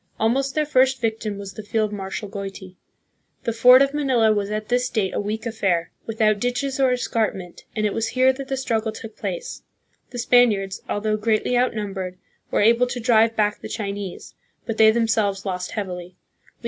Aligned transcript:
Almost 0.19 0.55
their 0.55 0.65
first 0.65 0.99
victim 0.99 1.37
was 1.37 1.53
the 1.53 1.61
field 1.61 1.93
marshal 1.93 2.27
Goiti. 2.27 2.75
The 3.43 3.53
fort 3.53 3.83
of 3.83 3.93
Manila 3.93 4.33
was 4.33 4.49
at 4.49 4.67
this 4.67 4.89
date 4.89 5.13
a 5.13 5.19
weak 5.19 5.45
affair, 5.45 5.91
without 6.07 6.39
ditches 6.39 6.79
or 6.79 6.91
escarpment, 6.91 7.65
and 7.75 7.85
it 7.85 7.93
was 7.93 8.07
here 8.07 8.33
that 8.33 8.47
the 8.47 8.57
struggle 8.57 8.91
took 8.91 9.15
place. 9.15 9.61
The 10.09 10.17
Spaniards, 10.17 10.81
although 10.89 11.17
greatly 11.17 11.55
outnum 11.55 11.93
bered, 11.93 12.15
were 12.49 12.61
able 12.61 12.87
to 12.87 12.99
drive 12.99 13.35
back 13.35 13.59
the 13.61 13.69
Chinese; 13.69 14.33
but 14.65 14.77
they 14.77 14.89
themselves 14.89 15.45
lost 15.45 15.73
heavily. 15.73 16.17